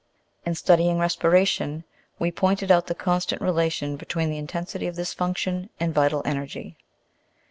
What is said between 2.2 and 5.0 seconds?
pointed out the constant relation between the intensity of